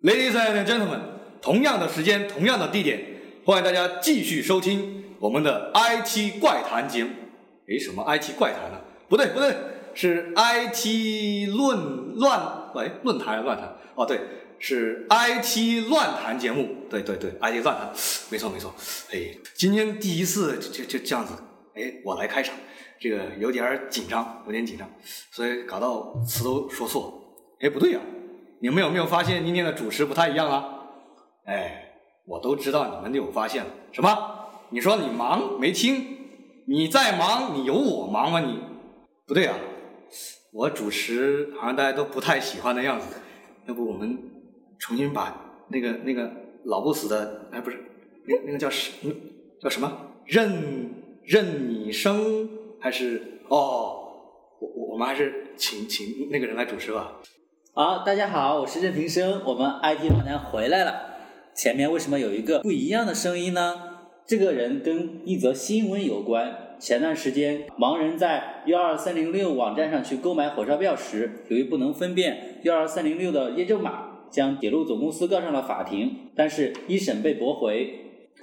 [0.00, 1.00] Ladies and gentlemen，
[1.42, 3.00] 同样的时间，同样的地点，
[3.44, 7.10] 欢迎大家继续收听我们的 IT 怪谈节目。
[7.66, 8.78] 诶，什么 IT 怪谈呢？
[9.08, 9.56] 不对，不对，
[9.94, 13.76] 是 IT 论乱，哎，论坛还是乱谈？
[13.96, 14.20] 哦，对，
[14.60, 16.76] 是 IT 乱谈节目。
[16.88, 17.92] 对对对，IT 乱谈，
[18.30, 18.72] 没错没错。
[19.12, 21.32] 哎，今天第一次就就就这样子，
[21.74, 22.54] 哎，我来开场，
[23.00, 24.88] 这个有点紧张，有点紧张，
[25.32, 27.20] 所以搞到词都说错。
[27.58, 27.98] 哎，不对呀、
[28.60, 30.80] 你们有没有发现今天的主持不太一样啊？
[31.44, 31.92] 哎，
[32.26, 33.70] 我都知道你们有发现了。
[33.92, 34.08] 什么？
[34.70, 36.18] 你说你忙没听？
[36.66, 38.40] 你在忙，你有我忙吗？
[38.40, 38.58] 你
[39.26, 39.56] 不对啊，
[40.52, 43.06] 我主持好像大家都不太喜欢的样子。
[43.66, 44.18] 要不我们
[44.78, 46.30] 重新把那个那个
[46.64, 47.78] 老不死的，哎，不是，
[48.26, 48.90] 那那个叫什
[49.60, 49.90] 叫什么？
[50.26, 50.90] 任
[51.24, 52.48] 任你生
[52.80, 53.94] 还是哦？
[54.60, 57.12] 我我我们还是请请那个人来主持吧。
[57.80, 61.00] 好，大家好，我是任平生，我们 IT 论坛回来了。
[61.54, 63.76] 前面为什么有一个不一样的声音呢？
[64.26, 66.74] 这个人跟一则新闻有关。
[66.80, 77.94] 前段时间，盲人在幺二三零六网站上去购买火车票时，由于不能分辨幺二三零六的验证码，将铁路总公司告上了法庭，但是一审被驳回。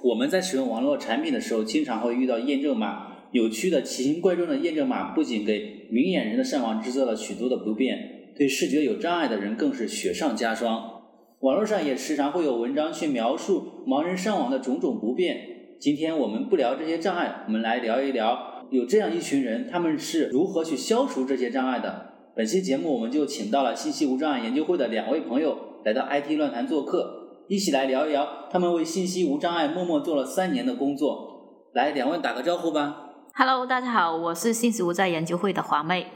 [0.02, 10.92] 我们在使用网络产品的时候，经常会遇到验证码扭曲的奇形怪状的验证码，不仅给明眼人的上网制造了许多的不便，对视觉有障碍的人更是雪上加霜。
[11.40, 15.38] 网络上也时常会有文章去描述盲人上网的种种不便。
[15.80, 22.12] 今天我们不聊这些障碍，我们来聊一聊有这样一群人，他们是如何去消除这些障碍的。
[22.34, 31.70] 本期节目我们就请到了信息无障碍研究会的两位朋友来到 IT 论坛做客，一起来聊一聊他们为信息无障碍默默做了三年的工作。
[31.72, 33.12] 来，两位打个招呼吧。
[33.34, 36.06] Hello，大家好，我是信息无障碍研究会的华妹。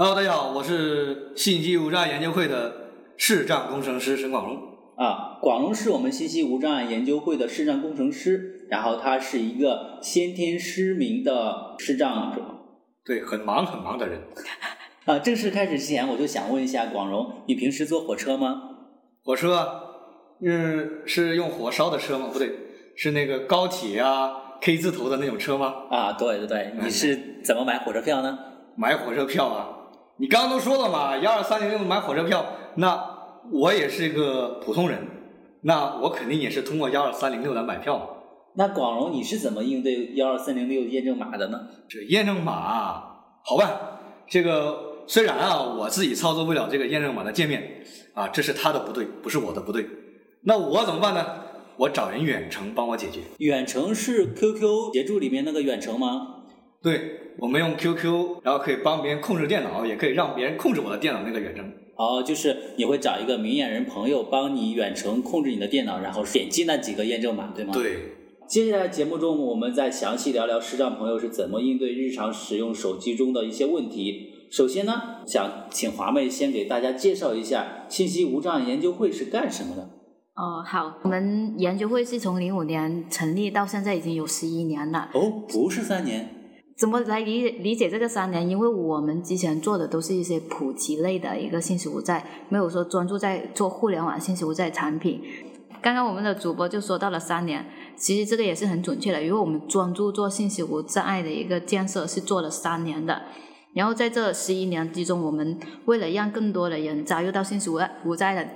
[0.00, 2.72] Hello，大家好，我是信息无障碍研究会的
[3.18, 4.56] 视障工程师沈广荣。
[4.96, 12.40] 啊，广荣是我们信息无障碍研究会的视障工程师，然后他是一个先天失明的视障者。
[13.04, 14.22] 对，很忙很忙的人。
[15.04, 18.62] 啊，正式开始之前，我就想问一下广荣，你平时坐火车吗？
[19.22, 19.68] 火车，
[20.42, 22.30] 嗯，是用火烧的车吗？
[22.32, 22.50] 不对，
[22.96, 25.74] 是那个高铁啊，K 字头的那种车吗？
[25.90, 28.38] 啊，对对对，你是怎么买火车票呢？
[28.78, 29.76] 买火车票啊，
[30.20, 32.44] 你刚刚都说了嘛，幺二三零六买火车票，
[32.74, 33.02] 那
[33.50, 34.98] 我也是一个普通人，
[35.62, 38.04] 那我肯定也是通过幺二三零六来买票嘛。
[38.56, 41.60] 那广荣，你是怎么应对幺二三零六验证码的呢？
[41.88, 43.04] 这验证码啊
[43.42, 43.74] 好办，
[44.28, 47.82] 这个虽然啊我自己操作不了这个验证码的界面
[48.12, 49.88] 啊，这是他的不对，不是我的不对。
[50.42, 51.24] 那我怎么办呢？
[51.78, 53.20] 我找人远程帮我解决。
[53.38, 56.39] 远程是 QQ 协助里面那个远程吗？
[56.82, 61.70] 对，我们用 QQ，然后可以帮别人控制电脑，也可以让别人控制我的电脑那个远程。
[61.96, 67.74] 哦，就是你会找一个明眼人朋友帮你远程控制你的电脑，然后点击那几个验证码，对吗？。
[67.74, 67.96] 对，
[68.48, 74.48] 接下来节目中，我们再详细聊聊视障朋友是怎么应对日常使用手机中的一些问题。
[74.50, 79.82] 首先呢，想请华妹先给大家介绍一下信息无障碍研究会是干什么的。
[80.34, 85.10] 哦，好，我们研究会是从零五年成立到现在已经有十一年了。
[85.12, 86.39] 哦，不是三年。
[86.80, 88.48] 怎么来理理解这个三年？
[88.48, 95.20] 因为我们之前做的都是一些普及类的一个信息无债，没有说专注在做互联网信息无债产品。
[95.82, 103.24] 刚刚我们的主播就说到了三年，其实这个也是很准确的，因为我们专注做信息无障碍的一个建设是做了三年的。
[103.74, 108.48] 然后在这十一年之中，我们为了让更多的人加入到信息无碍无债的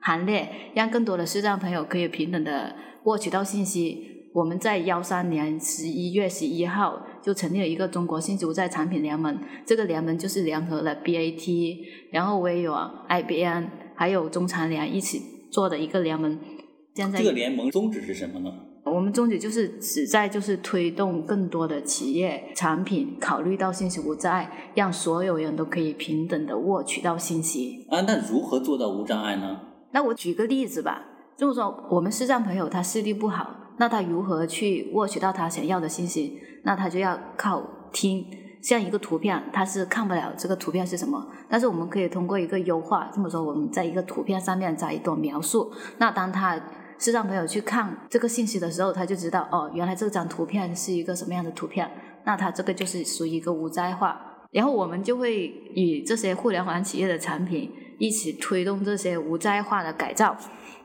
[0.00, 2.74] 行列，让更多的视障朋友可以平等的
[3.04, 9.38] 获取到信息，我们在幺三年十一月十一号就成立了一个中国信息无债产品联盟。
[9.66, 11.76] 这个联盟就是联合了 BAT，
[12.10, 16.38] 然后微软、IBM 还有中长联一起做的一个联盟。
[16.94, 18.50] 现在这个联盟宗旨是什么呢？
[18.84, 27.84] 我们宗旨就是旨在就是推动更多的企业产品考虑到信息无障碍，让所有人都可以平等的获取到信息。
[27.90, 29.60] 啊，那如何做到无障碍呢？
[29.92, 31.04] 那我举个例子吧，
[31.36, 36.38] 就是说我们视障朋友他视力不好，那他如何去获取到他想要的信息？
[36.64, 38.26] 那他就要靠听。
[38.60, 45.72] 像一个图片，他是看不了这个图片是什么，但是我们可以通过一个优化，这么说，我们在一个图片上面加一段描述。
[45.98, 46.60] 那当他
[46.98, 51.88] 是让朋友去看这个信息的时候，他就知道哦，原来这张图片是一个什么样的图片，
[52.24, 54.20] 那他这个就是属于一个无灾化。
[54.50, 60.36] 然后我们就会以这些互联网企业的产品一起推动这些无灾化的改造。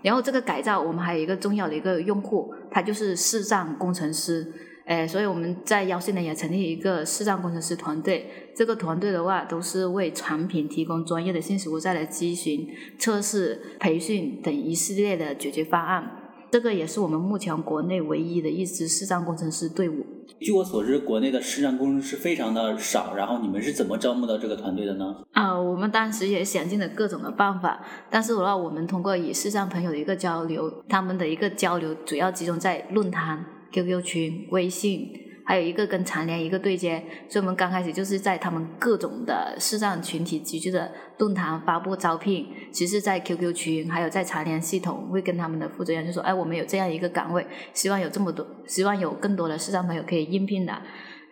[0.01, 4.51] 然后这个改造，我们还有一个重要的一个用户，他就是视障工程师。
[4.85, 8.51] 哎，所以我们在幺四年也成立一个视障工程师团队。
[8.53, 12.67] 这个团队的话，都是为产品提供专业的信息无债的咨询、
[12.99, 16.22] 测试、培训等一系列的解决方案。
[16.53, 20.05] 这个也是我们目前国内唯一的一支视障工程师队伍。
[20.39, 25.15] 据我所知，国内的视障工程师非常的少，然后你们是怎么招募到这个团队的呢？
[25.31, 35.22] 啊，我们当时也想尽了各种的办法，但是的话，我们通过与视障朋友的一个交流，他们的一个交流主要集中在论坛、QQ 群、微信。
[35.45, 50.81] 还有一个跟残联一个对接，所以我们刚开始就是在他们各种的视障群体集聚的论坛发布招聘，其实，在 QQ 群还有在残联系统会跟他们的负责人就说，哎，我们有这样一个岗位，希望有这么多，希望有更多的视障朋友可以应聘的，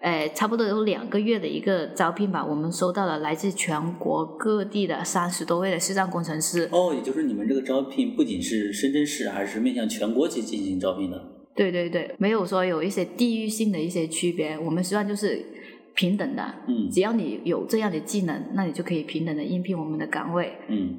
[0.02, 6.68] 哎，差不多有两个月的一个招聘吧，我们收到了来自全国各地的三十多位的视障工程师。
[6.72, 11.41] 哦，也就是你们这个招聘不仅是深圳市，还是面向全国去进行招聘的。
[11.56, 15.46] 对对对，没有说有一些地域性的一些区别，我们希望就是
[15.94, 16.56] 平等的。
[16.68, 20.54] 嗯，只要你有这样的技能，那你就可以平等的应聘我们的岗位。
[20.70, 20.96] 嗯，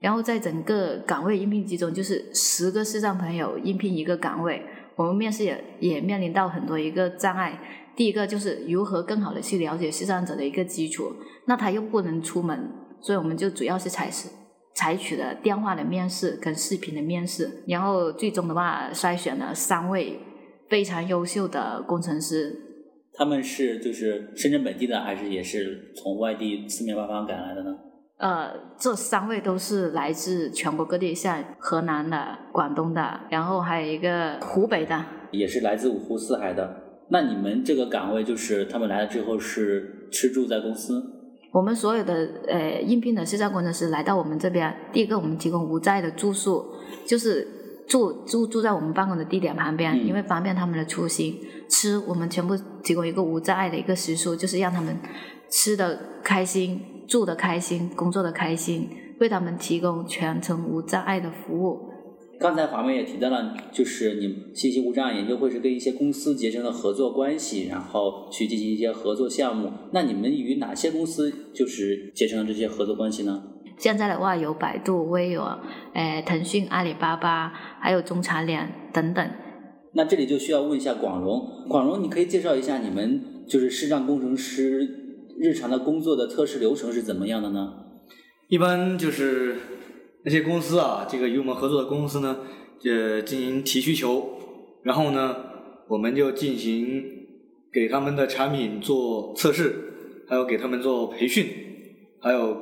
[0.00, 4.62] 然后在整个岗位应聘集中，就是十个视障朋友应聘一个岗位，
[4.96, 7.60] 我们面试也也面临到很多一个障碍。
[7.94, 11.12] 第一个就是如何更好的去了解视障者的一个基础，
[11.46, 12.70] 那他又不能出门，
[13.02, 14.28] 所以我们就主要是采试。
[14.74, 20.18] 采取了电话的面试跟视频的面试，然后最终的话筛选了三位
[20.68, 22.58] 非常优秀的工程师。
[23.14, 27.76] 他们是就是深圳本地的，还是也是从外地四面八方赶来的呢？
[28.16, 36.76] 呃，这三位都是来自全国各地，像河南的、广东的，然后还有一个湖北的，也是来自五湖四海的。
[37.10, 41.02] 那你们这个岗位就是他们来了之后是吃住在公司？
[41.52, 46.64] 我们所有的呃应聘的视障工程师来到我们这边，第一个我们提供无债的住宿，
[47.06, 47.46] 就是
[47.86, 51.38] 住住住在我们办公的地点旁边，因为方便他们的出行。
[51.68, 54.96] 吃我们全部提供一个无障碍的一个食宿，就是让他们
[55.50, 58.88] 吃的开心、住的开心、工作的开心，
[59.20, 61.91] 为他们提供全程无障碍的服务。
[62.42, 69.70] 刚才华妹也提到了，就是你信息无障碍研究会是跟一些公司结成了合作关系，然后去进行一些合作项目。
[69.92, 73.44] 那你们与哪些公司就是结成了这些合作关系呢？
[73.78, 75.56] 现在的话有百度、微软、
[75.94, 79.24] 呃腾讯、阿里巴巴，还有中产联等等。
[79.94, 84.88] 那这里就需要问一下广荣，广荣，你可以介绍一下你们就是视障工程师
[85.38, 87.72] 日常的工作的测试流程是怎么样的呢？
[88.48, 89.54] 一般就是。
[90.24, 92.38] 那些公司啊，这个与我们合作的公司呢，
[92.84, 94.38] 呃，进行提需求，
[94.84, 95.36] 然后呢，
[95.88, 97.04] 我们就进行
[97.72, 101.46] 给他们的产品做测试，还有给他们做培训，
[102.20, 102.56] 还有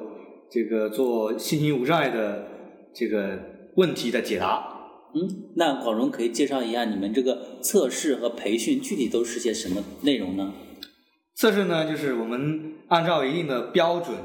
[0.51, 2.49] 这个做信息无障碍的
[2.95, 3.39] 这个
[3.77, 4.79] 问题的解答。
[5.15, 10.55] 嗯，那广荣可以介绍一下你们这个测试和培训具体都是些什么内容呢？
[11.35, 14.17] 测试呢，就是我们按照一定的标准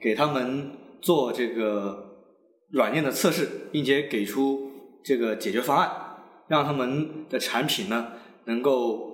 [0.00, 0.70] 给他们
[1.00, 2.04] 做这个。
[2.70, 4.70] 软件的测试，并且给出
[5.02, 5.90] 这个解决方案，
[6.48, 8.08] 让他们的产品呢
[8.44, 9.10] 能够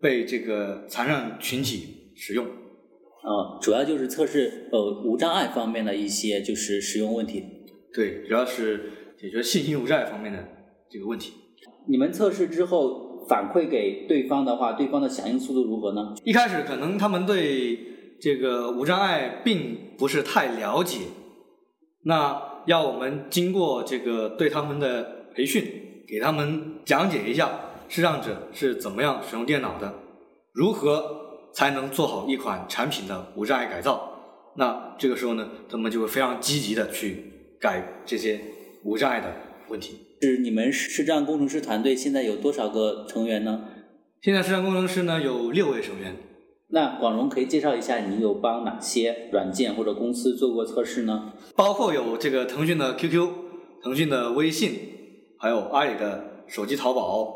[0.00, 2.44] 被这个残障群体使用。
[2.46, 7.44] 啊，主要就是测试呃无障碍方面的一些就是使用问题。
[7.94, 10.38] 对，主要是解决信息无障碍方面的
[10.90, 11.34] 这个问题。
[11.86, 16.14] 你们测试之后反馈给对方的话，对方的响应速度如何呢？
[16.24, 17.78] 一开始可能他们对
[18.20, 21.02] 这个无障碍并不是太了解，
[22.02, 22.49] 那。
[22.66, 25.64] 要我们经过这个对他们的培训，
[26.06, 29.94] 给他们讲解一下视障者是怎么样使用电脑的，
[30.52, 34.08] 如何才能做好一款产品的无障碍改造。
[34.56, 38.40] 那这个时候呢，他们就会非常积极的去改这些
[38.84, 39.32] 无障碍的
[39.68, 39.98] 问题。
[40.20, 43.64] 是你们视障工程师团队现在有多少个成员呢？
[44.20, 46.14] 现在视障工程师呢有六位成员。
[46.72, 51.32] 那广荣可以介绍一下，你有帮哪些软件或者公司做过测试呢？
[51.56, 53.28] 包括有这个腾讯的 QQ、
[53.82, 54.78] 腾讯的微信，
[55.38, 57.34] 还有阿里的手机淘宝、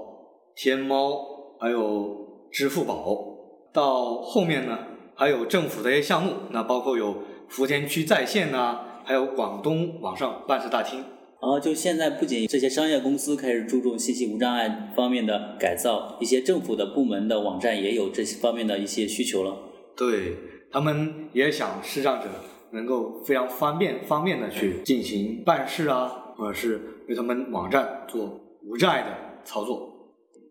[0.55, 1.19] 天猫，
[1.59, 3.33] 还有支付宝。
[3.73, 4.79] 到后面呢，
[5.17, 7.17] 还有政府的一些项目，那包括有
[7.49, 11.03] 福田区在线呐，还有广东网上办事大厅。
[11.45, 19.59] 哦，就现在不仅这些商业公司开始注重信息无障碍方面的改造，一些政府的部门的网站也有这些方面的一些需求了。
[19.95, 20.37] 对
[20.73, 22.27] 他们也想视障者
[22.73, 29.91] 能够非常方便、方便的去进行办事啊，或者是为他们网站做无障碍的操作。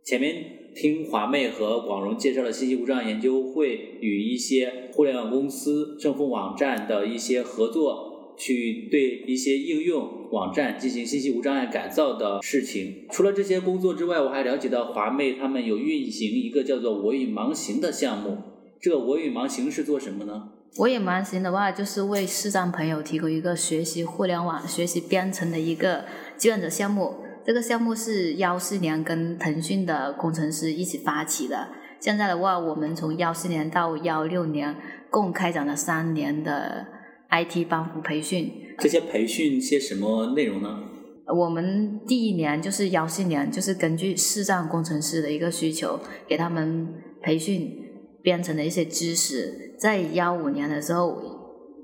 [0.06, 0.36] 前面
[0.76, 8.13] 听华妹和广荣介绍了信息无障碍研究会与一些互联网公司、政府网站的一些合作。
[8.38, 13.06] 去对一些应用网站进行信息无障碍改造的事情。
[13.12, 18.38] 除了这些工作之外，我还了解到华妹他们有运行一个叫做“我与盲行”的项目。
[18.82, 20.50] 这个“我与盲行”是做什么呢？
[20.78, 26.06] 我与盲行的话，就是为视障朋友提供一个学习互联网、学习编程的一个
[26.38, 27.16] 志愿者项目。
[27.46, 31.68] 这个项目是幺四年跟腾讯的工程师一起发起的。
[32.00, 34.76] 现在的话，我们从幺四年到幺六年，
[35.10, 36.88] 共开展了三年的
[37.34, 38.52] IT 帮扶培训。
[38.80, 40.84] 这些培训些什么内容呢？
[41.26, 46.88] 我们第一年就是幺四年，就是根据视障工程师的一个需求，给他们
[47.22, 47.72] 培训
[48.22, 49.76] 编程的一些知识。
[49.80, 51.18] 在幺五年的时候，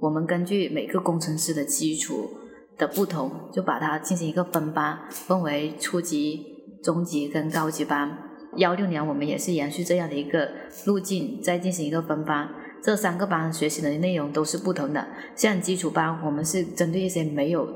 [0.01, 2.29] 我们根据每个工程师的基础
[2.77, 6.44] 的不同，就把它进行一个分班，分为初级、
[6.84, 8.18] 中级跟高级班。
[8.58, 10.50] 幺六年我们也是延续这样的一个
[10.86, 12.50] 路径，再进行一个分班。
[12.81, 15.07] 这三个班学习的内容都是不同的。
[15.36, 17.67] 像基础班，我们是针对一些没有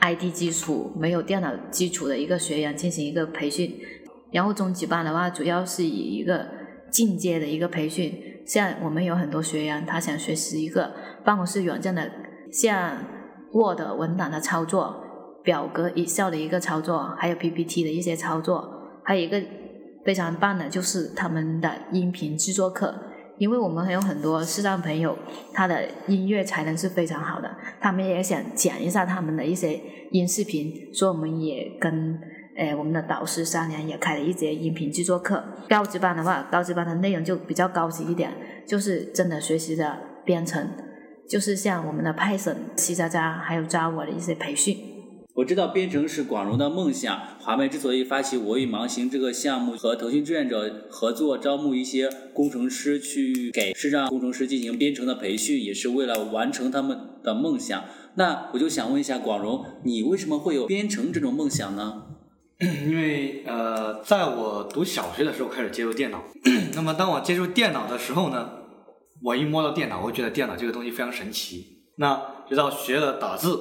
[0.00, 3.78] IT 基础、没有电脑基础的一个学员进行一个培训。
[4.30, 6.46] 然后中级班的话，主要是以一个
[6.90, 8.12] 进阶的一个培训。
[8.46, 10.92] 像我们有很多学员，他想学习一个
[11.24, 12.10] 办公室软件的，
[12.50, 12.98] 像
[13.52, 15.02] Word 文档的操作、
[15.42, 19.42] 表格、Excel 的一个操作，还有 PPT 的一些操作，还有一个
[20.04, 22.94] 非常棒的就是他们的音频制作课。
[23.38, 25.16] 因为我们还有很多视障朋友，
[25.52, 29.80] 他的音乐才能是非常好的，他们也想讲一下他们的一些
[30.10, 32.18] 音视频，所以我们也跟
[32.56, 35.42] 诶我们的导师商量，也开了一节音频制作课。
[35.68, 38.32] 高级班的话，高级班的内容就比较高级一点，
[38.66, 40.68] 就是真的学习的编程，
[41.28, 44.76] 就是像我们的 Python、C 加加还有 Java 的一些培训。
[45.38, 47.16] 我知道编程是广荣的梦想。
[47.38, 57.84] 华为之所以发起“我与盲行”这个项目，和腾讯志愿者合作招募一些工程师去给视障工程师进行编程的培训，也是为了完成他们的梦想。
[58.16, 62.02] 那我就想问一下广荣，你为什么会有编程这种梦想呢？
[62.58, 66.24] 因为呃，在我读小学的时候开始接触电脑，
[66.74, 68.50] 那么当我接触电脑的时候呢，
[69.22, 71.84] 我一摸到电脑，我觉得电脑这个东西非常神奇。
[71.98, 73.56] 那直到学了打字，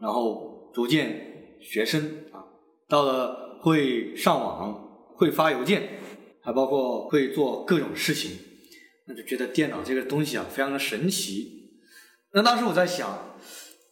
[0.00, 0.47] 然后。
[0.78, 2.38] 逐渐学生啊，
[2.88, 5.98] 到了会上网、会发邮件，
[6.40, 8.38] 还包括会做各种事情，
[9.08, 11.72] 那就觉得电脑这个东西啊非常的神奇。
[12.32, 13.36] 那当时我在想，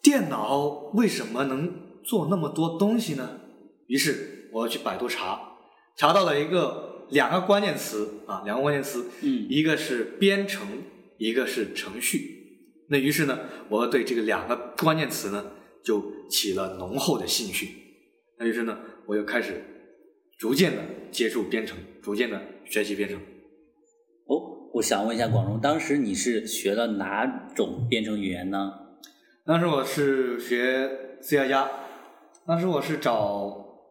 [0.00, 1.74] 电脑为什么能
[2.04, 3.40] 做那么多东西呢？
[3.88, 5.56] 于是我要去百度查，
[5.96, 10.68] 查到了一个两个关键词啊，两个关键词，嗯，一个是编程，
[11.18, 12.86] 一个是程序。
[12.90, 13.40] 那于是呢，
[13.70, 15.44] 我要对这个两个关键词呢。
[15.86, 17.68] 就起了浓厚的兴趣，
[18.40, 18.76] 那于是呢，
[19.06, 19.62] 我又开始
[20.36, 23.16] 逐渐的接触编程，逐渐的学习编程。
[24.26, 27.24] 哦，我想问一下广荣，当时你是学了哪
[27.54, 28.72] 种编程语言呢？
[29.44, 30.90] 当时我是学
[31.20, 31.70] C 加加，
[32.44, 33.84] 当时我是找，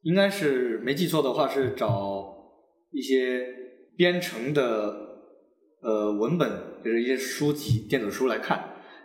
[0.00, 2.34] 应该是没记错的话是找
[2.90, 3.46] 一些
[3.98, 4.96] 编程的
[5.82, 6.50] 呃文本，
[6.82, 8.56] 就是一些书籍、电子书来看，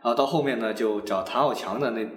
[0.02, 2.08] 然后到后面呢就找谭浩强的那。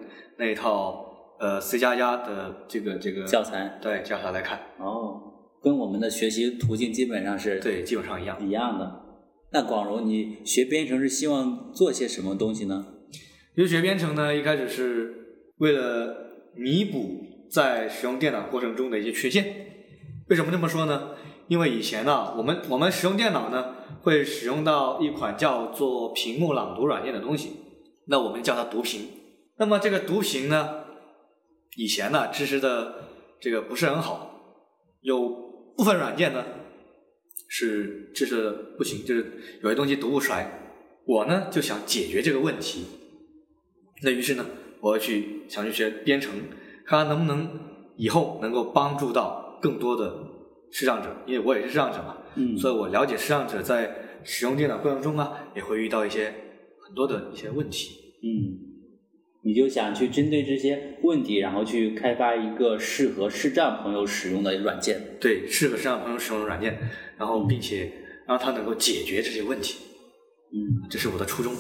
[0.42, 5.22] 那一套呃 C 加加的这个这个教材，对教材来看哦，
[5.62, 9.02] 跟我们的学习途径基本上是对基本上一样一样的。
[9.52, 12.84] 那广荣，你学编程是希望做些什么东西呢？
[13.54, 15.14] 其实学编程呢，一开始是
[15.58, 16.16] 为了
[16.56, 19.44] 弥补在使用电脑过程中的一些缺陷。
[20.28, 21.11] 为什么这么说呢？
[21.46, 27.50] 因为以前呢，我们我们使用电脑呢，会使用到一款叫做屏幕朗读软件的东西，
[28.06, 29.02] 那我们叫它读屏。
[29.59, 30.85] 那么这个读屏呢，
[31.76, 33.04] 以前呢支持的
[33.40, 34.40] 这个不是很好，
[35.02, 35.28] 有
[35.76, 36.44] 部分软件呢
[37.49, 40.59] 是支持的不行，就是有些东西读不出来。
[41.04, 42.87] 我呢就想解决这个问题，
[44.02, 44.47] 那于是呢
[44.80, 46.32] 我要去想去学编程，
[46.87, 47.61] 看看能不能
[47.97, 50.14] 以后能够帮助到更多的
[50.71, 56.32] 视障者，因为我也是视障者嘛，嗯，所以我了解视障者在使用电脑过程中啊也会遇到一些
[56.87, 58.72] 很多的一些问题，嗯。
[59.44, 65.00] 你就想去针对这些问题，然后去开发一个适合视障朋友使用的软件。
[65.20, 66.78] 对，适合视障朋友使用的软件，
[67.18, 67.92] 然后并且
[68.26, 69.78] 让它能够解决这些问题。
[70.52, 71.52] 嗯，这是我的初衷。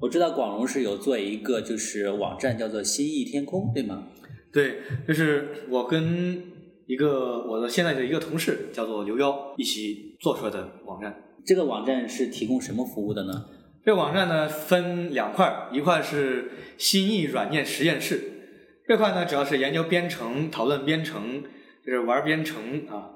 [0.00, 4.08] 我知道广荣是有做一个就是网站，叫做新意天空，对吗？
[4.52, 6.42] 对，就是我跟
[6.86, 11.14] 一个我的现在的一个同事叫做刘幺一起做出来的网站。
[11.46, 13.32] 这个网站是提供什么服务的呢？
[13.84, 18.20] 这个网站呢分两块，一块是新意软件实验室，
[18.86, 21.42] 这块呢主要是研究编程、讨论编程，
[21.84, 23.10] 就是玩编程啊。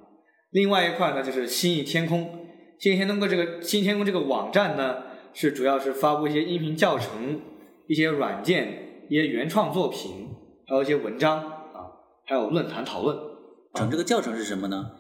[0.51, 2.47] 另外一块呢就是新意天空，
[2.79, 5.05] 新意天空这个新意天空这个网站呢
[5.35, 7.41] 是主要是发布一些音频教程、
[7.87, 10.29] 一些软件一些原创作品，
[10.67, 11.95] 还有一些文章啊，
[12.27, 13.17] 还有论坛讨论。
[13.75, 14.91] 整这个教程是什么呢？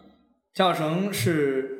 [0.54, 1.75] 教程是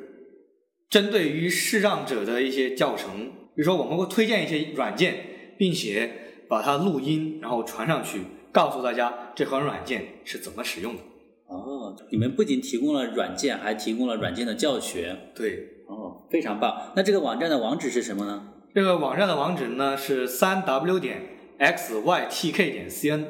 [0.89, 3.25] 针对于视障者的一些教程，
[3.55, 5.15] 比如说我们会推荐一些软件，
[5.57, 6.09] 并且
[6.47, 11.01] 把它录音，然后传上去，告诉大家这款软件是怎么使用的。
[11.47, 15.17] 哦，你们不仅提供了软件，还提供了软件的教学。
[15.35, 16.91] 对，哦，非常棒。
[16.95, 18.53] 那这个网站的网址是什么呢？
[18.73, 21.21] 这个网站的网址呢是三 w 点
[21.57, 23.25] x y t k 点 c n，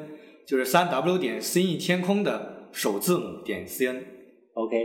[0.46, 4.04] 就是三 w 点新意天空的首字母点 c n。
[4.54, 4.76] OK，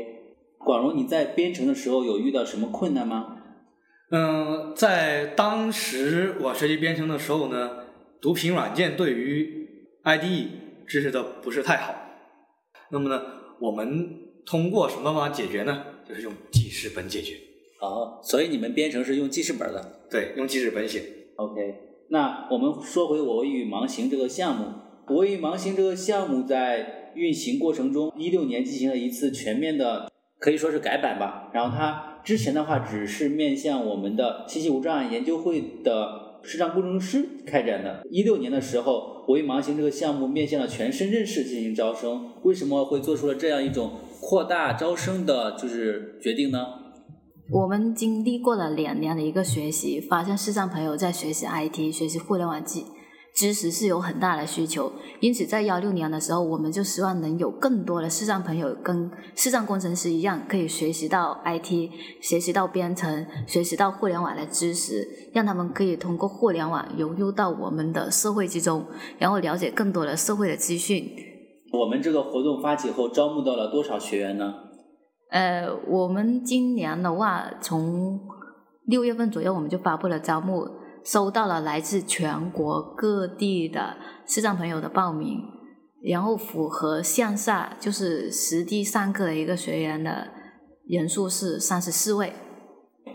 [0.64, 3.38] 广荣，你在编程的时候有遇到什么困难吗？
[4.12, 7.72] 嗯，在当时我学习编程的时候呢，
[8.22, 9.68] 读屏软件对于
[10.04, 10.48] IDE
[10.86, 11.96] 支持的不是太好。
[12.92, 13.22] 那么呢，
[13.60, 14.10] 我们
[14.46, 15.84] 通过什么办法解决呢？
[16.08, 17.36] 就是用记事本解决。
[17.82, 20.06] 哦，所以你们编程是用记事本的。
[20.12, 21.04] 对，用记事本写。
[21.38, 21.56] OK，
[22.10, 24.66] 那我们说回我与盲行这个项目。
[25.08, 30.10] 我与盲行这个项目在运行过程中，一六年进行了一次全面的，
[30.44, 31.50] 可以说是改版吧。
[31.54, 38.06] 然后它之前的话只是面向我们的信息无障碍研究会的视障工程师开展的。
[38.12, 42.32] 一六年的时候，我为盲行这个项目面向了全深圳市进行招生。
[42.44, 46.66] 为什么会做出了这样一种扩大招生的，就是决定呢？
[47.50, 52.84] 我们经历过了两年的一个学习，发现视障朋友在学习 IT、学习互联网技
[53.34, 61.90] 知识是有很大的需求，因此在幺六年的时候，我们就希望能有更多的视障朋友跟视障工程师一样，可以学习到 IT、
[62.22, 68.86] 学习到编程、学习到互联网的知识，让他们可以通过互联网融入到我们的社会之中，
[69.18, 71.10] 然后了解更多的社会的资讯。
[71.72, 74.54] 我们这个活动发起后，招募到了多少学员呢？
[75.32, 78.20] 呃，我们今年的话，从
[78.86, 80.68] 六月份左右我们就发布了招募，
[81.04, 85.42] 收到了来自全国各地的视障朋友的报名，
[86.02, 90.30] 然后符合线下就是实地上课的一个学员的
[90.88, 92.34] 人数是三十四位。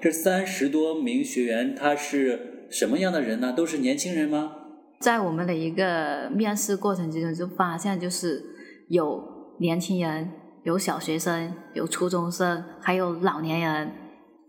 [0.00, 3.52] 这三十多名学员，他是什么样的人呢？
[3.52, 4.52] 都是年轻人吗？
[5.00, 8.45] 在我们的一个面试过程之中，就发现就是
[8.88, 10.33] 有年轻人。
[10.64, 13.91] 有小学生，有初中生，还有老年人。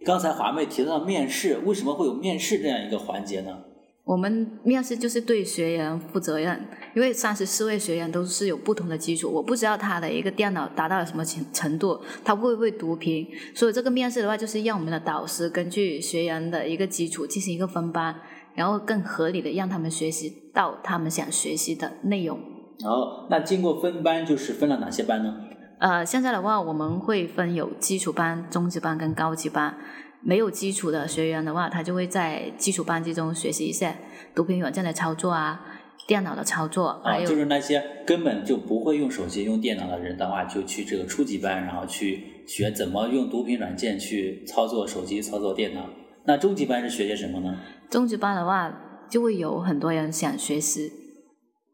[0.05, 3.57] 刚才华妹提到面试，为什么会有面试这样一个环节呢？
[4.05, 18.15] 我们面试就是对学员负责任，因为三十四位学员都是有不同的基础，我不知道他的一个电脑达到了什么程程度，他会不会读屏，所以这个面试的话，就是让我们的导师根据学员的一个基础进行一个分班，
[18.55, 22.39] 然后更合理的让他们学习到他们想学习的内容。
[22.83, 25.35] 哦，那经过分班，就是分了哪些班呢？
[25.79, 29.75] 呃，现在的话，我们会分有基础班、中级班跟高级班。
[30.21, 33.95] 没有基础的学员的话，他就会在基础班级中学习一些
[34.35, 35.65] 读屏软件的操作啊，
[36.05, 45.85] 电脑的操作，还有、啊、就是那些根本就不会用手机、用电脑的人的话，就去这个初级班，然后去学怎么用读屏软件去操作手机、操作电脑。
[46.25, 47.55] 那中级班是学些什么呢？
[47.89, 48.77] 中级班的话，
[49.09, 50.91] 就会有很多人想学习。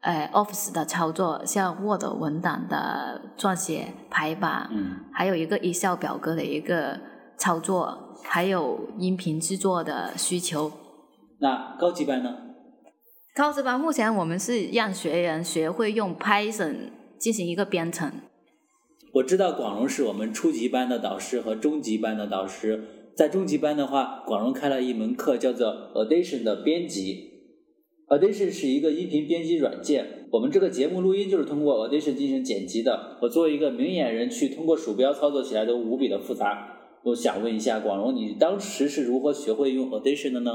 [0.06, 7.00] 呃，Office 的操作，像 Word 文档的撰写、排版，嗯，还有一个 Excel 表格的一个
[7.40, 10.72] 操作，还有音频制作的需求。
[11.40, 12.36] 那高级班呢？
[13.36, 18.12] 高级班目前我们是让学员学会用 Python 进行一个编程。
[19.16, 27.35] 我知道广荣是我们初级班的导师和中级班的导师，在中级班的话，广荣开了一门课叫做 Audition 的编辑。
[28.08, 33.18] Audition 是一个音频编辑软件，我们这个节目录音就是通过 Audition 进行剪辑的。
[33.20, 36.72] 我作为一个明眼人去通过鼠标操作起来都无比的复杂。
[37.04, 40.52] 我想问一下广荣，你当时是如何学会用 Audition 的呢？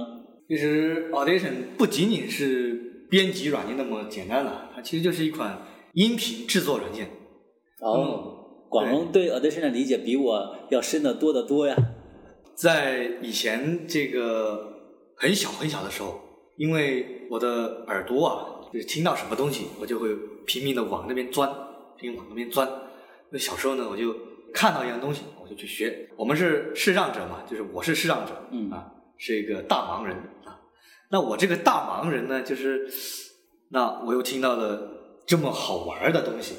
[0.49, 5.59] 其实 Audition 不仅仅是编辑软件那么简单了，它其实就是一款
[5.95, 7.09] 音频制作软件。
[7.81, 11.77] 哦，广荣对 Audition 的理解比我要深得多得多呀。
[12.55, 14.73] 在以前这个
[15.17, 16.30] 很小很小的时候。
[16.61, 21.51] 因为我的耳朵啊，就是听到什么东西，我就会拼命的往那边钻，
[21.97, 22.71] 拼命往那边钻。
[23.31, 24.15] 那小时候呢，我就
[24.53, 26.11] 看到一样东西，我就去学。
[26.19, 30.61] 我们是视障者嘛，就是我是视障者，嗯啊，是一个大盲人啊。
[31.11, 32.87] 那我这个大盲人呢，就是
[33.71, 36.57] 那我又听到了这么好玩的东西，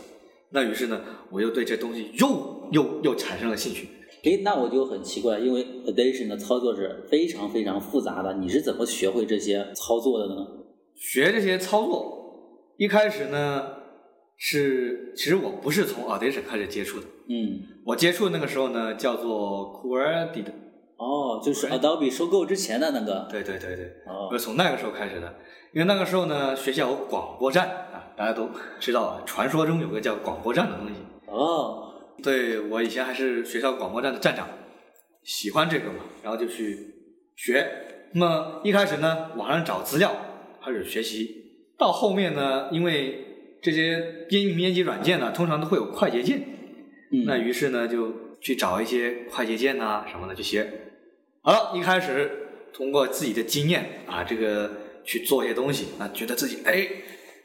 [0.50, 3.88] 那于是呢，我又对这东西又又又产生了兴趣。
[4.24, 10.48] 诶，那我就很奇怪，因为 Audition 的操作是非常非常复杂的，你是怎么学会这些操作的呢？
[10.96, 13.66] 学这些操作，一开始呢
[14.38, 20.52] 是，其实我不是从 Audition 开始接触的，嗯，我接触那个时候呢叫做 Created，
[20.98, 25.34] 哦，就是 Adobe 收购之前的那个，对对对对，哦我是从那个时候开始的，
[25.74, 28.48] 因为那个时候呢，学校有广播站啊，大家都
[28.80, 30.94] 知道啊，传说中有个叫广播站的东西。
[31.28, 31.91] 哦，
[32.24, 34.48] 对我以前还是学校广播站的站长，
[35.24, 36.78] 喜欢这个嘛，然后就去
[37.36, 37.66] 学。
[38.14, 40.16] 那么一开始呢，网上找资料，
[40.64, 41.38] 开始学习。
[41.78, 43.26] 到后面呢，因为
[43.62, 46.40] 这些编编辑软件呢，通常都会有快捷键，
[47.12, 50.70] 嗯，那于是呢，就去找一些快捷键呐、什么的去学。
[51.42, 52.30] 好了，一开始
[52.72, 54.70] 通过自己的经验啊，这个
[55.04, 56.88] 去做一些东西啊，觉得自己哎，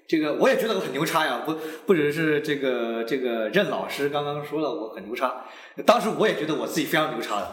[0.08, 5.44] 这个我也觉得我很牛叉呀，不不只是这个这个任老师刚刚说了我很牛叉，
[5.84, 7.50] 当时我也觉得我自己非常牛叉的。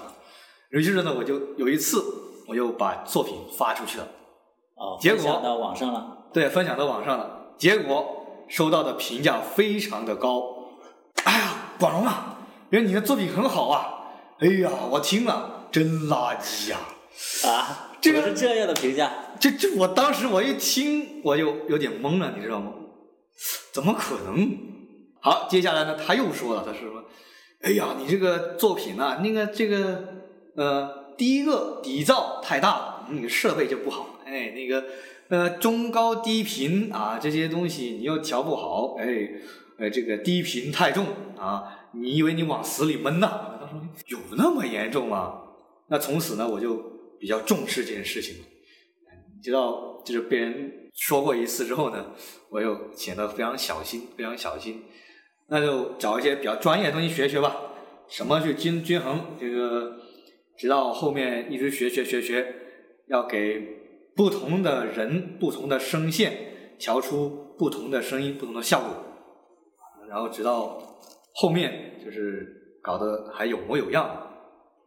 [0.70, 2.04] 于是呢，我就有一次
[2.48, 4.08] 我就把作品发出去了，
[4.76, 6.18] 哦，结果分享到网上了。
[6.34, 10.70] 对，分享到网上了，结果收到的评价非常的高。
[11.24, 12.38] 哎呀，广荣啊，
[12.70, 13.90] 原来你的作品很好啊！
[14.40, 16.78] 哎呀，我听了真垃圾呀、
[17.46, 19.10] 啊，这个是这样的评价。
[19.40, 22.74] 这这，我当时我一听我就有点懵了，你知道吗？
[23.72, 24.58] 怎么可能？
[25.22, 27.06] 好，接下来呢，他又说了，他说
[27.64, 30.04] ：“哎呀，你这个作品啊，那个这个
[30.58, 34.84] 呃，第一个底噪太大了，那个设备就不好，哎，那个
[35.30, 39.06] 呃中高低频啊这些东西你又调不好，哎，
[39.80, 41.06] 呃这个低频太重
[41.38, 43.58] 啊，你以为你往死里闷呐？
[43.62, 45.40] 他说有那么严重吗？
[45.88, 46.93] 那从此呢，我就
[47.24, 48.36] 比较重视这件事情
[49.42, 52.14] 直到，就是被人说过一次之后呢，
[52.50, 54.84] 我又显得非常小心，非常小心。
[55.48, 57.56] 那就找一些比较专业的东西学学吧，
[58.10, 60.00] 什么去均均衡这个，
[60.58, 62.54] 直到后面一直学学学学，
[63.08, 63.62] 要给
[64.18, 68.90] 不同的人、不同的声线调出不同的声音、不同的效果，
[70.10, 70.78] 然后直到
[71.36, 74.30] 后面就是搞得还有模有样。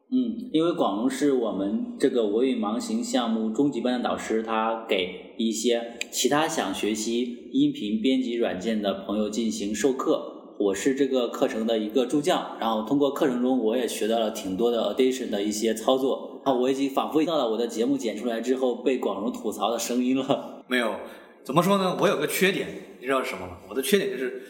[0.09, 10.55] 嗯，因为广荣是我们这个我与盲行项目中级班的导师，他给一些其他想学习音频编辑软件的朋友进行授课。
[10.59, 20.65] 我是这个课程的一个助教，然后通过课程中我也学到了挺多的 Audition 的一些操作，啊我已经仿佛听到了我的节目剪出来之后被广荣吐槽的声音了。
[20.69, 20.95] 没有，
[21.43, 21.99] 怎么说呢？
[22.01, 22.69] 我有个缺点，
[23.01, 23.59] 你知道是什么吗？
[23.69, 24.43] 我的缺点就是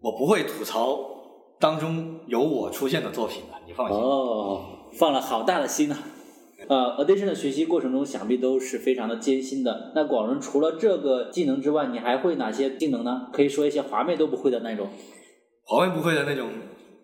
[0.00, 0.98] 我不会吐槽
[1.60, 3.96] 当中有我出现的作品的，你放心。
[3.96, 4.64] 哦，
[4.98, 5.96] 放了好大的心呐、
[6.68, 9.92] 呃，Audition 的学习过程中，想必都是非常的艰辛的。
[9.94, 13.28] 那广仁除了这个技能之外，你还会哪些技能呢？
[13.32, 14.88] 可以说一些华妹都不会的那种。
[15.64, 16.48] 华妹不会的那种，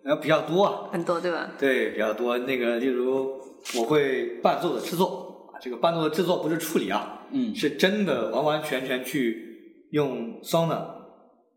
[0.04, 0.88] 呃，比较多啊。
[0.92, 1.50] 很多对吧？
[1.58, 2.38] 对，比较多。
[2.38, 3.38] 那个，例如
[3.78, 10.84] 我会伴奏的制作啊，这个伴奏的制作不是处理啊，嗯是真的完完全全去用 Sona，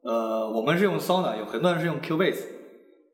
[0.01, 2.41] 呃，我们是用 Sona，有很多人是用 Cubase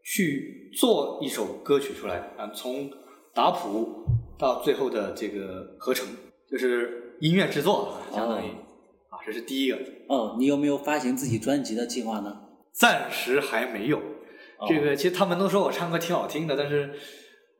[0.03, 2.89] 去做一首歌曲出来啊，从
[3.33, 4.05] 打谱
[4.37, 6.07] 到最后的这个合成，
[6.49, 8.49] 就是音乐制作，相当于、
[9.09, 9.77] 啊，这是第一个。
[10.07, 12.41] 哦，你有没有发行自己专辑的计划呢？
[12.71, 13.97] 暂时还没有。
[13.97, 16.91] 哦这个其实他们都说我唱歌挺好听的，但是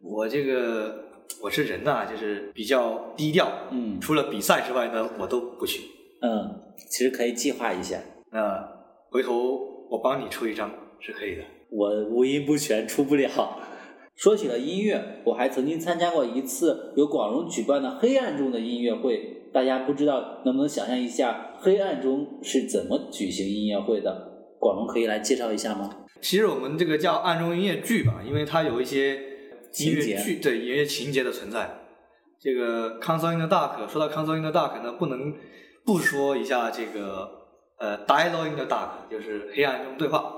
[0.02, 1.06] 我这个
[1.42, 3.50] 我是人呐、就是比较低调。
[3.72, 5.82] 嗯除了比赛之外呢，我都不去。
[6.22, 7.98] 嗯，其实可以计划一下。
[8.32, 8.68] 那
[9.10, 11.44] 回头我帮你出一张是可以的。
[11.72, 13.30] 我五音不全，出不了。
[14.20, 19.48] 说起了音乐，我还曾经参加过一次由广荣举办的黑暗中的音乐会。
[19.54, 24.44] 大家不知道能不能想象一下，黑暗中是怎么举行音乐会的？
[24.60, 25.90] 广荣可以来介绍一下吗？
[26.20, 29.16] 其实我们这个叫暗中音乐剧吧，因为它有一些
[29.78, 31.80] 音乐剧对音乐情节的存在。
[32.42, 35.34] 这个《Console in the Dark》说到《Console in the Dark》呢，不能
[35.86, 40.36] 不说一下这个呃《Dialogue in the Dark》，就是黑暗中对话。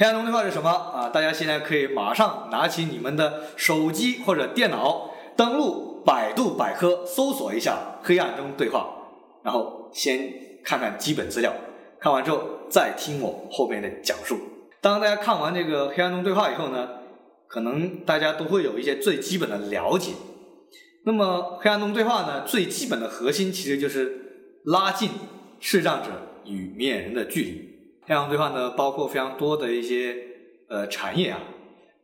[0.00, 1.10] 黑暗中对话是什么啊？
[1.10, 8.88] 大家现在可以马上拿起你们的手机或者电脑，登录百度百科，搜索一下“黑暗中对话”，
[9.44, 10.32] 然后先
[10.64, 11.52] 看看基本资料，
[12.00, 14.38] 看完之后再听我后面的讲述。
[14.80, 16.88] 当大家看完这个黑暗中对话以后呢，
[17.46, 20.12] 可能大家都会有一些最基本的了解。
[21.04, 25.10] 那么黑暗中对话呢，最基本的核心其实就是拉近
[25.58, 26.08] 视障者
[26.46, 27.69] 与面人的距离。
[28.06, 30.16] 黑暗中对话呢，包括非常多的一些
[30.68, 31.40] 呃产业啊，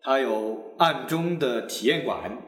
[0.03, 2.39] 它有暗中的体验馆，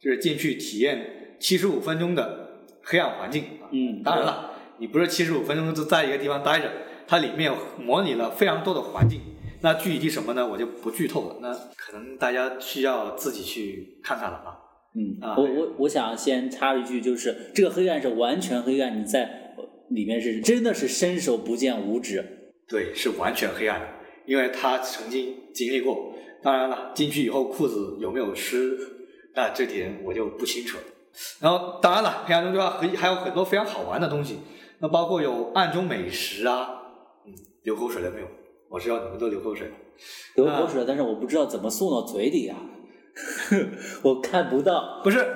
[0.00, 3.44] 就是进去体验七十五分钟的黑暗环境。
[3.70, 6.70] 嗯当然了，你不是七十五分钟就在一个地方待着，
[7.06, 9.20] 它里面模拟了非常多的环境。
[9.60, 10.48] 那具体什么呢？
[10.48, 11.36] 我就不剧透了。
[11.42, 14.54] 那可能大家需要自己去看看了啊。
[14.94, 19.54] 嗯啊，我我我想先插一句，就是这个黑暗是完全黑暗，你在
[19.90, 22.37] 里面是真的是伸手不见五指。
[22.68, 23.86] 对，是完全黑暗的，
[24.26, 26.12] 因为他曾经经历过。
[26.40, 28.78] 当然了，进去以后裤子有没有湿，
[29.34, 30.82] 那这点我就不清楚了。
[31.40, 34.38] 然后，当然了，黑暗中对话还还有很多非常好玩的东西，
[34.78, 36.82] 那包括有暗中美食啊，
[37.26, 37.32] 嗯，
[37.64, 38.26] 流口水了没有？
[38.68, 39.74] 我知道你们都流口水了。
[40.36, 42.56] 流口水了，但是我不知道怎么送到嘴里啊，
[44.04, 45.00] 我看不到。
[45.02, 45.26] 不是，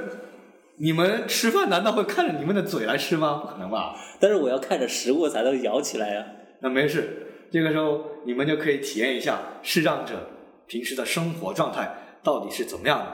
[0.77, 3.43] 你们吃饭难道会看着你们的嘴来吃吗？
[3.43, 3.97] 不可能吧？
[4.21, 6.25] 但是我要看着食物才能咬起来呀、
[6.63, 10.31] 那没事，这个时候你们就可以体验一下视障者
[10.67, 13.07] 平时的生活状态到底是怎么样的，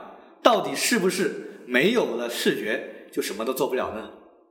[0.43, 4.11] 到底是不是没有了视觉就什么都做不了呢？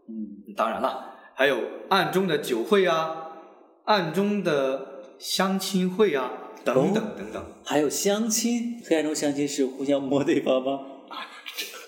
[0.10, 3.34] 嗯，当然了，还有暗中的酒会啊，
[3.86, 6.32] 暗中的相亲会啊，
[6.66, 7.44] 等等等等。
[7.64, 10.80] 还有相亲，黑暗中相亲是互相摸对方吗？
[11.10, 11.28] 啊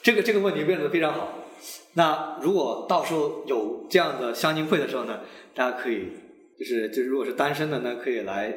[0.03, 1.29] 这个这个问题问的非常好。
[1.93, 5.21] 那如果到时候有这样的相亲会的时候呢，
[5.55, 6.09] 大家可以
[6.59, 8.53] 就是就是如果是单身的呢，可以来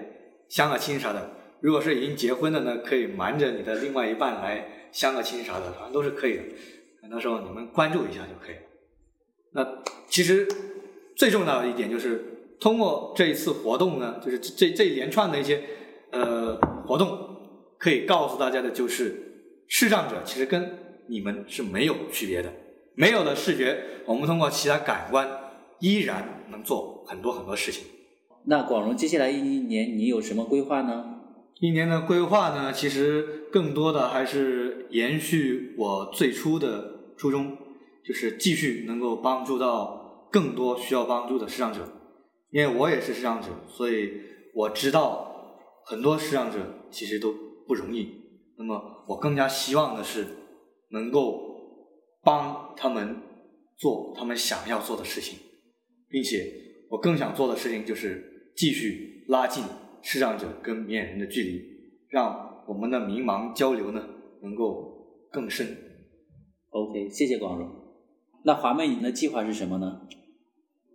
[0.48, 1.20] 相个亲啥的；
[1.60, 6.42] 如果是已经结婚的呢，可以瞒着你的另外一半来相个亲啥的，反正都是可以的。
[7.10, 8.62] 到时候你们关注一下就可以了。
[9.52, 10.48] 那其实
[11.14, 12.24] 最重要的一点就是
[12.58, 15.62] 通过这一次活动呢，就是这这这一连串的一些
[16.10, 17.18] 呃活动，
[17.78, 19.14] 可以告诉大家的就是，
[19.68, 22.50] 视障者其实跟你们是没有区别的。
[22.94, 25.28] 没有了视觉，我们通过其他感官
[25.80, 27.84] 依然能做很多很多事情。
[28.46, 31.20] 那广荣接下来一年你有什么规划呢？
[31.61, 37.57] 一年的规划呢，其实更多的还是延续我最初的初衷，
[38.05, 41.81] 就是继续能够帮助到更多需要帮助的视障者。
[42.50, 44.11] 因为我也是视障者，所以
[44.55, 46.59] 我知道很多视障者
[46.90, 47.33] 其实都
[47.66, 48.09] 不容易。
[48.59, 50.26] 那么我更加希望的是
[50.90, 51.40] 能够
[52.22, 53.16] 帮他们
[53.76, 55.38] 做他们想要做的事情，
[56.09, 56.44] 并且
[56.90, 59.64] 我更想做的事情就是继续拉近
[60.02, 61.62] 视障者跟明眼人的距离，
[62.08, 64.02] 让我们的迷茫交流呢
[64.42, 65.76] 能够更深。
[66.70, 67.68] OK，谢谢光荣。
[68.44, 70.00] 那华妹，你的计划是什么呢？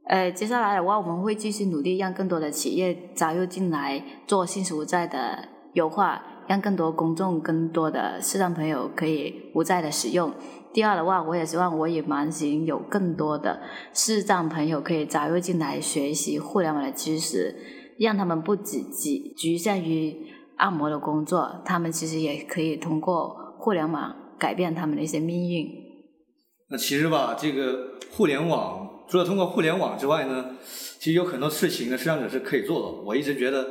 [0.06, 10.34] 呃，接下来的话，我们会继续努力，让更多的企业加入进来做信息无债的优化，让更多公众、更多的视障朋友可以无债的使用。
[10.74, 13.62] 第二的话，我也希望我与盲行有更多的
[13.94, 17.56] 视障朋友可以加入进来学习互联网的知识，
[18.00, 20.16] 让他们不只局局限于
[20.58, 25.68] 按摩的工作，他们其实也可以通过互联网改变他们的一些命运。
[26.70, 30.58] 那其实吧，这个互联网除了通过互联网之外呢，
[31.00, 33.02] 其实有很多事情呢，视障者是可以做的。
[33.06, 33.66] 我一直觉得，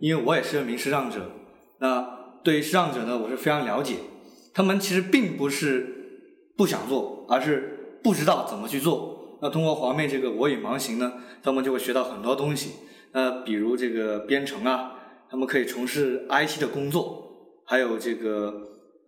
[0.00, 1.30] 因为我也是一名视障者，
[1.80, 2.06] 那
[2.44, 3.94] 对于视障者呢，我是非常了解。
[4.52, 6.01] 他们其实并不是
[6.56, 9.38] 不想做，而是不知道怎么去做。
[9.40, 11.12] 那通过华妹这个我与盲行呢，
[11.42, 12.72] 他们就会学到很多东西。
[13.12, 14.92] 那比如这个编程啊，
[15.30, 18.54] 他们可以从事 IT 的工作，还有这个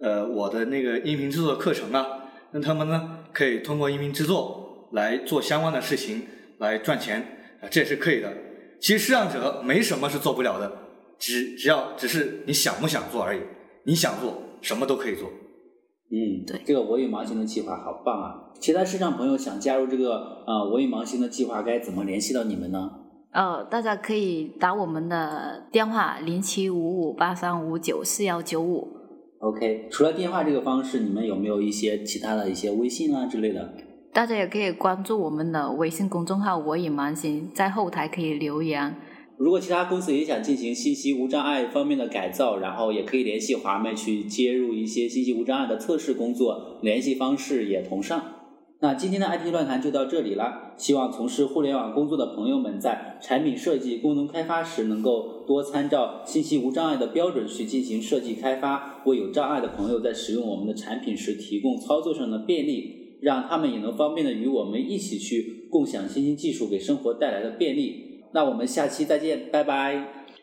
[0.00, 2.06] 呃我的那个音频制作课程啊。
[2.50, 6.22] 那他们呢，可以通过音频制作来做相关的事情
[6.58, 7.20] 来赚钱，
[7.60, 8.32] 啊，这也是可以的。
[8.80, 10.70] 其实视障者没什么是做不了的，
[11.18, 13.40] 只只要只是你想不想做而已。
[13.84, 15.30] 你想做，什么都可以做。
[16.10, 18.52] 嗯，对这个我与盲行的计划好棒啊！
[18.60, 22.90] 其他视障朋友想加入这个呃我与盲行的计划，该怎么联系到你们呢？
[23.32, 28.88] 呃，大家可以打我们的电话零七五五八三五九四幺九五。
[29.40, 33.74] OK，除了电话这个方式，你们有没有一些其他的一些微信啊之类的？
[34.12, 38.94] 大家也可以关注我们的微信公众号“我与盲行”，在后台可以留言。
[39.36, 48.22] 如果其他公司也想进行信息无障碍方面的改造，然后也可以联系华妹去接入一些信息无障碍的测试工作，联系方式也同上。
[48.80, 68.13] 那今天的 IT 乱谈就到这里了，希望从事互联网工作的朋友们在产品设计、功能开发时，能够多参照信息无障碍的标准去进行设计开发，为有障碍的朋友在使用我们的产品时提供操作上的便利，让他们也能方便的与我们一起去共享新兴技术给生活带来的便利。
[68.34, 69.94] 那我们下期再见，拜拜。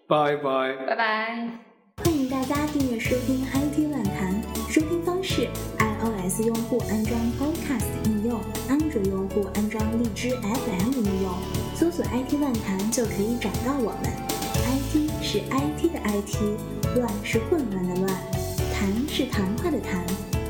[0.07, 0.73] 拜拜。
[0.87, 1.49] 拜拜。
[1.97, 5.45] 欢迎大家订阅收听 IT 乱谈，收听方式
[5.77, 11.33] ：iOS 用户安装 Podcast 应用，安卓用户安装荔枝 FM 应用，
[11.75, 14.09] 搜索 IT 乱谈就可以找到我们。
[14.71, 18.07] IT 是 IT 的 IT，乱是混乱的乱，
[18.73, 20.01] 谈是谈话的谈。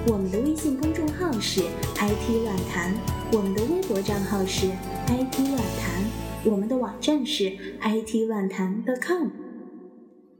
[0.05, 1.61] 我们的微信公众号是
[1.95, 2.93] IT 乱谈，
[3.31, 4.67] 我们的微博账号是
[5.07, 6.03] IT 乱谈，
[6.43, 7.51] 我们的网站是
[7.81, 9.27] IT 乱谈 .com。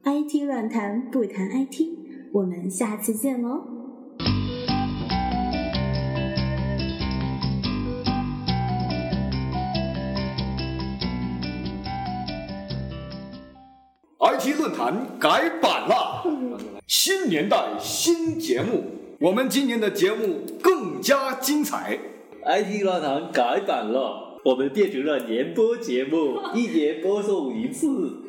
[0.04, 1.84] IT 乱谈不谈 IT，
[2.34, 3.62] 我们下次见喽。
[14.20, 16.26] IT 论坛改版了，
[16.88, 18.84] 新年代新节目，
[19.20, 22.00] 我们今年的节目更加精彩。
[22.44, 28.21] IT 论坛改版了，我们变成了年播节目，一年播送一次。